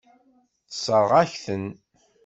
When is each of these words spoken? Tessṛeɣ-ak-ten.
Tessṛeɣ-ak-ten. 0.69 1.65